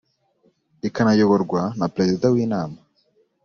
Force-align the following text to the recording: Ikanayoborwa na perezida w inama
Ikanayoborwa 0.87 1.61
na 1.79 1.87
perezida 1.95 2.25
w 2.33 2.35
inama 2.45 2.77